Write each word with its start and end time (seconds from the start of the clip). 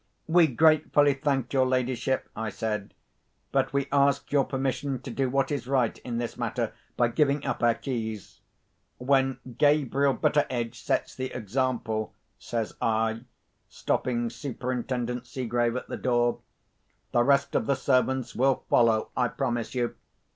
"We 0.25 0.47
gratefully 0.47 1.13
thank 1.13 1.53
your 1.53 1.67
ladyship," 1.67 2.27
I 2.35 2.49
said; 2.49 2.95
"but 3.51 3.71
we 3.71 3.87
ask 3.91 4.31
your 4.31 4.45
permission 4.45 4.99
to 5.01 5.11
do 5.11 5.29
what 5.29 5.51
is 5.51 5.67
right 5.67 5.95
in 5.99 6.17
this 6.17 6.39
matter 6.39 6.73
by 6.97 7.09
giving 7.09 7.45
up 7.45 7.61
our 7.61 7.75
keys. 7.75 8.41
When 8.97 9.37
Gabriel 9.59 10.13
Betteredge 10.13 10.81
sets 10.81 11.13
the 11.13 11.31
example," 11.31 12.15
says 12.39 12.73
I, 12.81 13.25
stopping 13.69 14.31
Superintendent 14.31 15.27
Seegrave 15.27 15.75
at 15.75 15.87
the 15.87 15.97
door, 15.97 16.39
"the 17.11 17.21
rest 17.21 17.53
of 17.53 17.67
the 17.67 17.75
servants 17.75 18.35
will 18.35 18.63
follow, 18.71 19.11
I 19.15 19.27
promise 19.27 19.75
you. 19.75 19.93